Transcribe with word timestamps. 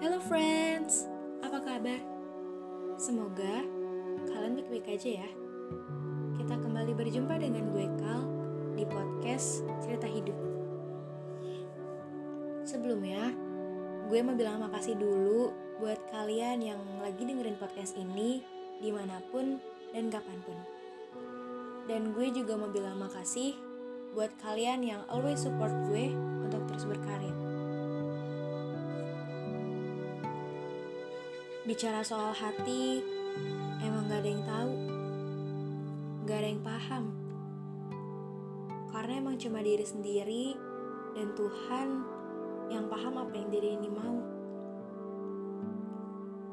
Hello 0.00 0.16
friends, 0.16 1.04
apa 1.44 1.60
kabar? 1.60 2.00
Semoga 2.96 3.60
kalian 4.32 4.56
baik-baik 4.56 4.96
aja 4.96 5.20
ya. 5.20 5.28
Kita 6.40 6.56
kembali 6.56 6.96
berjumpa 6.96 7.36
dengan 7.36 7.68
gue 7.68 7.84
Kal 8.00 8.24
di 8.80 8.88
podcast 8.88 9.60
Cerita 9.84 10.08
Hidup. 10.08 10.32
Sebelumnya, 12.64 13.28
gue 14.08 14.24
mau 14.24 14.32
bilang 14.32 14.64
makasih 14.64 14.96
dulu 14.96 15.52
buat 15.84 16.00
kalian 16.08 16.64
yang 16.64 16.80
lagi 17.04 17.20
dengerin 17.20 17.60
podcast 17.60 17.92
ini 18.00 18.40
di 18.80 18.88
mana 18.88 19.20
pun 19.28 19.60
dan 19.92 20.08
kapan 20.08 20.40
pun. 20.48 20.56
Dan 21.84 22.16
gue 22.16 22.32
juga 22.32 22.56
mau 22.56 22.72
bilang 22.72 22.96
makasih 22.96 23.52
buat 24.16 24.32
kalian 24.40 24.80
yang 24.80 25.04
always 25.12 25.44
support 25.44 25.76
gue 25.92 26.08
untuk 26.40 26.64
terus 26.72 26.88
berkarya. 26.88 27.49
Bicara 31.70 32.02
soal 32.02 32.34
hati, 32.34 32.98
emang 33.78 34.10
gak 34.10 34.26
ada 34.26 34.30
yang 34.34 34.42
tahu, 34.42 34.72
gak 36.26 36.42
ada 36.42 36.48
yang 36.50 36.62
paham. 36.66 37.04
Karena 38.90 39.22
emang 39.22 39.38
cuma 39.38 39.62
diri 39.62 39.86
sendiri 39.86 40.58
dan 41.14 41.30
Tuhan 41.38 41.88
yang 42.74 42.90
paham 42.90 43.22
apa 43.22 43.34
yang 43.38 43.54
diri 43.54 43.78
ini 43.78 43.86
mau. 43.86 44.18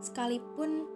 Sekalipun 0.00 0.88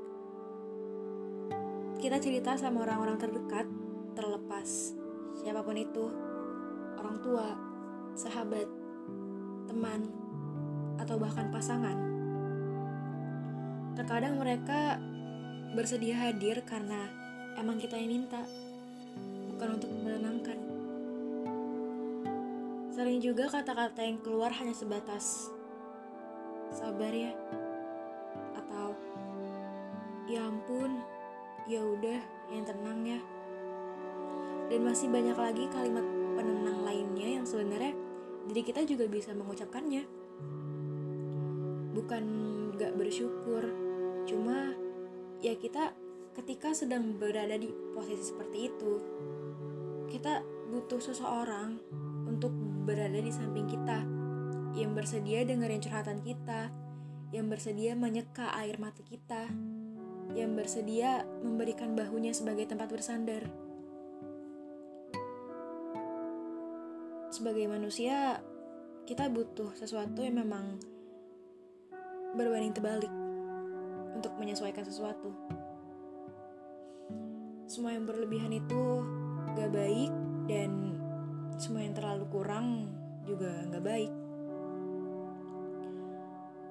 kita 2.00 2.16
cerita 2.16 2.56
sama 2.56 2.88
orang-orang 2.88 3.20
terdekat, 3.20 3.68
terlepas 4.16 4.96
siapa 5.44 5.60
pun 5.60 5.76
itu, 5.76 6.08
orang 6.96 7.20
tua, 7.20 7.52
sahabat, 8.16 8.64
teman, 9.68 10.08
atau 11.04 11.20
bahkan 11.20 11.52
pasangan 11.52 12.15
Terkadang 13.96 14.36
mereka 14.36 15.00
bersedia 15.72 16.20
hadir 16.20 16.60
karena 16.68 17.08
emang 17.56 17.80
kita 17.80 17.96
yang 17.96 18.12
minta, 18.12 18.44
bukan 19.48 19.80
untuk 19.80 19.88
menenangkan. 19.88 20.58
Sering 22.92 23.24
juga 23.24 23.48
kata-kata 23.48 24.04
yang 24.04 24.20
keluar 24.20 24.52
hanya 24.52 24.76
sebatas 24.76 25.48
sabar 26.76 27.08
ya, 27.08 27.32
atau 28.56 28.92
ya 30.28 30.44
ampun, 30.44 31.00
ya 31.64 31.80
udah, 31.80 32.20
yang 32.52 32.68
tenang 32.68 33.00
ya. 33.00 33.20
Dan 34.68 34.84
masih 34.84 35.08
banyak 35.08 35.40
lagi 35.40 35.64
kalimat 35.72 36.04
penenang 36.36 36.84
lainnya 36.84 37.40
yang 37.40 37.44
sebenarnya 37.48 37.96
diri 38.44 38.60
kita 38.60 38.84
juga 38.84 39.08
bisa 39.08 39.32
mengucapkannya. 39.32 40.04
Bukan 41.96 42.24
gak 42.76 42.92
bersyukur, 42.92 43.85
Cuma 44.26 44.74
ya 45.38 45.54
kita 45.54 45.94
ketika 46.36 46.74
sedang 46.76 47.16
berada 47.16 47.56
di 47.56 47.70
posisi 47.94 48.34
seperti 48.34 48.58
itu, 48.68 48.92
kita 50.10 50.42
butuh 50.68 51.00
seseorang 51.00 51.78
untuk 52.26 52.52
berada 52.84 53.16
di 53.16 53.30
samping 53.30 53.70
kita 53.70 54.02
yang 54.76 54.92
bersedia 54.92 55.46
dengerin 55.48 55.80
curhatan 55.80 56.20
kita, 56.20 56.68
yang 57.32 57.48
bersedia 57.48 57.96
menyeka 57.96 58.52
air 58.60 58.76
mata 58.76 59.00
kita, 59.06 59.48
yang 60.36 60.52
bersedia 60.52 61.24
memberikan 61.40 61.96
bahunya 61.96 62.36
sebagai 62.36 62.68
tempat 62.68 62.92
bersandar. 62.92 63.48
Sebagai 67.32 67.64
manusia, 67.68 68.44
kita 69.08 69.32
butuh 69.32 69.72
sesuatu 69.72 70.20
yang 70.20 70.44
memang 70.44 70.76
berbanding 72.36 72.76
terbalik 72.76 73.25
untuk 74.16 74.32
menyesuaikan 74.40 74.82
sesuatu. 74.82 75.30
Semua 77.68 77.92
yang 77.92 78.08
berlebihan 78.08 78.50
itu 78.56 79.04
gak 79.52 79.70
baik 79.76 80.12
dan 80.48 80.96
semua 81.60 81.84
yang 81.84 81.92
terlalu 81.92 82.24
kurang 82.32 82.88
juga 83.28 83.68
gak 83.68 83.84
baik. 83.84 84.12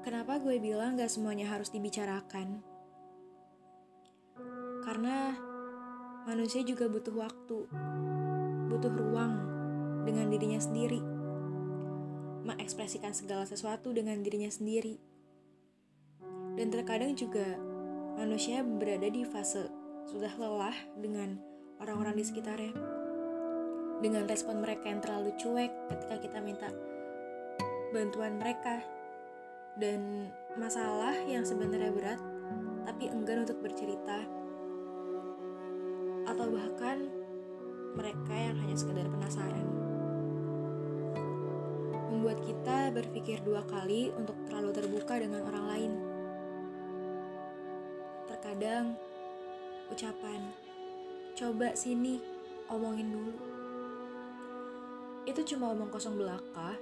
Kenapa 0.01 0.37
gue 0.41 0.57
bilang 0.57 0.97
gak 0.97 1.09
semuanya 1.09 1.49
harus 1.49 1.69
dibicarakan? 1.69 2.61
Karena 4.85 5.33
manusia 6.29 6.61
juga 6.61 6.85
butuh 6.85 7.13
waktu, 7.13 7.57
butuh 8.69 8.93
ruang 8.93 9.33
dengan 10.05 10.29
dirinya 10.29 10.61
sendiri, 10.61 11.01
mengekspresikan 12.45 13.17
segala 13.17 13.49
sesuatu 13.49 13.89
dengan 13.89 14.21
dirinya 14.21 14.49
sendiri 14.53 15.14
dan 16.55 16.71
terkadang 16.71 17.11
juga 17.19 17.59
manusia 18.15 18.63
berada 18.63 19.11
di 19.11 19.27
fase 19.27 19.67
sudah 20.07 20.31
lelah 20.39 20.75
dengan 20.95 21.35
orang-orang 21.83 22.15
di 22.15 22.23
sekitarnya. 22.23 22.73
Dengan 23.99 24.27
respon 24.27 24.63
mereka 24.63 24.87
yang 24.87 25.03
terlalu 25.03 25.35
cuek 25.35 25.71
ketika 25.91 26.15
kita 26.19 26.37
minta 26.39 26.71
bantuan 27.91 28.39
mereka. 28.39 28.79
Dan 29.75 30.31
masalah 30.55 31.19
yang 31.27 31.43
sebenarnya 31.43 31.91
berat 31.91 32.19
tapi 32.87 33.11
enggan 33.11 33.43
untuk 33.43 33.59
bercerita. 33.59 34.23
Atau 36.23 36.55
bahkan 36.55 37.11
mereka 37.99 38.31
yang 38.31 38.55
hanya 38.63 38.75
sekedar 38.79 39.07
penasaran. 39.11 39.67
Membuat 42.15 42.39
kita 42.47 42.95
berpikir 42.95 43.43
dua 43.43 43.67
kali 43.67 44.15
untuk 44.15 44.39
terlalu 44.47 44.71
terbuka 44.71 45.19
dengan 45.19 45.43
orang 45.43 45.65
lain 45.67 46.14
Terkadang 48.45 48.93
ucapan 49.89 50.37
coba 51.33 51.73
sini 51.73 52.21
omongin 52.69 53.09
dulu. 53.09 53.33
Itu 55.25 55.41
cuma 55.49 55.73
omong 55.73 55.89
kosong 55.89 56.13
belaka 56.13 56.77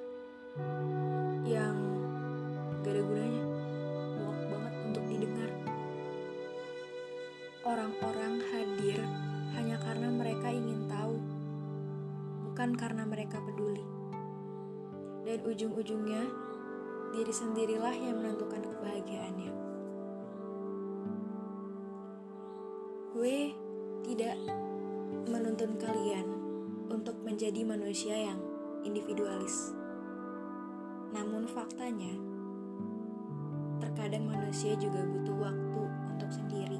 yang 1.47 1.71
gak 2.83 2.91
ada 2.91 2.99
gunanya. 2.99 3.45
Muak 4.11 4.39
banget 4.51 4.73
untuk 4.91 5.03
didengar. 5.07 5.51
Orang-orang 7.63 8.43
hadir 8.51 8.99
hanya 9.55 9.79
karena 9.87 10.11
mereka 10.11 10.51
ingin 10.51 10.83
tahu 10.91 11.15
bukan 12.43 12.75
karena 12.75 13.07
mereka 13.07 13.39
peduli. 13.39 13.87
Dan 15.23 15.39
ujung-ujungnya 15.47 16.27
diri 17.15 17.31
sendirilah 17.31 17.95
yang 17.95 18.19
menentukan 18.19 18.67
kebahagiaannya 18.67 19.72
Gue 23.23 23.55
tidak 24.03 24.35
menuntun 25.31 25.79
kalian 25.79 26.27
untuk 26.91 27.15
menjadi 27.23 27.63
manusia 27.63 28.11
yang 28.19 28.35
individualis. 28.83 29.71
Namun 31.15 31.47
faktanya, 31.47 32.19
terkadang 33.79 34.27
manusia 34.27 34.75
juga 34.75 35.07
butuh 35.07 35.39
waktu 35.39 35.81
untuk 35.87 36.29
sendiri. 36.35 36.75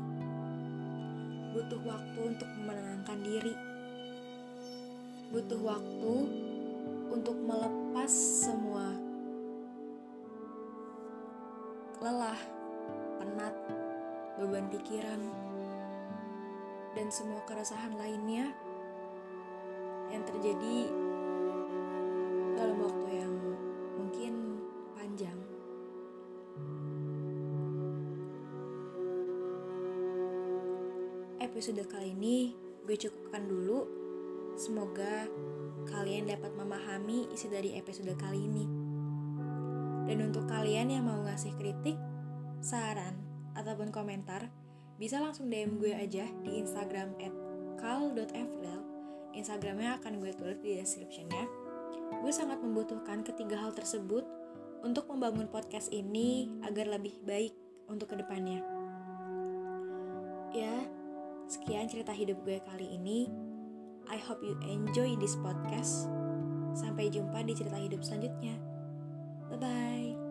Butuh 1.56 1.80
waktu 1.88 2.20
untuk 2.36 2.52
menenangkan 2.60 3.24
diri. 3.24 3.56
Butuh 5.32 5.64
waktu 5.64 6.14
untuk 7.08 7.40
melepas 7.40 8.12
semua 8.12 8.92
lelah, 12.04 12.40
penat, 13.24 13.56
beban 14.44 14.68
pikiran, 14.68 15.24
dan 16.94 17.10
semua 17.10 17.42
keresahan 17.50 17.98
lainnya 17.98 18.54
yang 20.14 20.24
terjadi 20.30 20.78
dalam 22.54 22.78
waktu 22.86 23.10
yang 23.18 23.34
mungkin 23.98 24.34
panjang. 24.94 25.40
Episode 31.42 31.84
kali 31.90 32.14
ini 32.14 32.54
gue 32.86 32.98
cukupkan 32.98 33.44
dulu. 33.50 33.90
Semoga 34.54 35.26
kalian 35.90 36.30
dapat 36.30 36.54
memahami 36.54 37.26
isi 37.34 37.50
dari 37.50 37.74
episode 37.74 38.14
kali 38.22 38.38
ini. 38.38 38.66
Dan 40.06 40.30
untuk 40.30 40.46
kalian 40.46 40.94
yang 40.94 41.10
mau 41.10 41.26
ngasih 41.26 41.58
kritik, 41.58 41.98
saran, 42.62 43.18
ataupun 43.58 43.90
komentar, 43.90 44.52
bisa 44.98 45.18
langsung 45.20 45.50
DM 45.50 45.82
gue 45.82 45.94
aja 45.94 46.26
di 46.46 46.62
Instagram 46.62 47.18
at 47.20 47.34
kal.fdel 47.82 48.94
Instagramnya 49.34 49.98
akan 49.98 50.22
gue 50.22 50.32
tulis 50.38 50.62
di 50.62 50.78
descriptionnya. 50.78 51.50
Gue 52.22 52.30
sangat 52.30 52.62
membutuhkan 52.62 53.26
ketiga 53.26 53.58
hal 53.58 53.74
tersebut 53.74 54.24
untuk 54.86 55.10
membangun 55.10 55.50
podcast 55.50 55.90
ini 55.90 56.54
agar 56.62 56.86
lebih 56.86 57.18
baik 57.26 57.52
untuk 57.90 58.14
ke 58.14 58.16
depannya. 58.22 58.62
Ya, 60.54 60.86
sekian 61.50 61.90
cerita 61.90 62.14
hidup 62.14 62.46
gue 62.46 62.62
kali 62.62 62.94
ini. 62.94 63.26
I 64.06 64.22
hope 64.22 64.46
you 64.46 64.54
enjoy 64.70 65.18
this 65.18 65.34
podcast. 65.42 66.06
Sampai 66.78 67.10
jumpa 67.10 67.42
di 67.42 67.58
cerita 67.58 67.82
hidup 67.82 68.06
selanjutnya. 68.06 68.62
Bye-bye 69.50 70.23